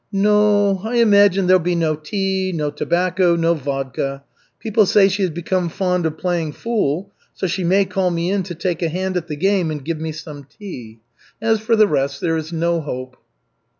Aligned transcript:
"No, 0.11 0.81
I 0.83 0.95
imagine 0.95 1.45
there'll 1.45 1.61
be 1.61 1.75
no 1.75 1.93
tea, 1.95 2.51
no 2.55 2.71
tobacco, 2.71 3.35
no 3.35 3.53
vodka. 3.53 4.23
People 4.59 4.87
say 4.87 5.07
she 5.07 5.21
has 5.21 5.29
become 5.29 5.69
fond 5.69 6.07
of 6.07 6.17
playing 6.17 6.53
fool, 6.53 7.11
so 7.35 7.45
she 7.45 7.63
may 7.63 7.85
call 7.85 8.09
me 8.09 8.31
in 8.31 8.41
to 8.41 8.55
take 8.55 8.81
a 8.81 8.89
hand 8.89 9.15
at 9.15 9.27
the 9.27 9.37
game 9.37 9.69
and 9.69 9.85
give 9.85 9.99
me 10.01 10.11
some 10.11 10.43
tea. 10.45 11.01
As 11.39 11.59
for 11.59 11.75
the 11.75 11.87
rest, 11.87 12.19
there 12.19 12.35
is 12.35 12.51
no 12.51 12.81
hope." 12.81 13.15